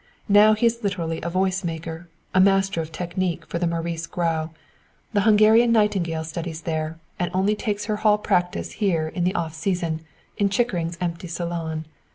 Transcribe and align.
Now 0.29 0.53
he 0.55 0.65
is 0.65 0.81
literally 0.81 1.21
a 1.21 1.29
voice 1.29 1.63
maker, 1.63 2.09
a 2.33 2.39
master 2.39 2.81
of 2.81 2.91
technique 2.91 3.45
for 3.45 3.63
Maurice 3.63 4.07
Grau. 4.07 4.49
The 5.13 5.21
Hungarian 5.21 5.71
nightingale 5.71 6.23
studies 6.23 6.61
there, 6.61 6.97
and 7.19 7.29
only 7.35 7.55
takes 7.55 7.85
her 7.85 7.97
hall 7.97 8.17
practice 8.17 8.71
here 8.81 9.07
in 9.09 9.25
the 9.25 9.35
off 9.35 9.53
season, 9.53 10.01
in 10.37 10.49
Chickering's 10.49 10.97
empty 10.99 11.27
salon. 11.27 11.85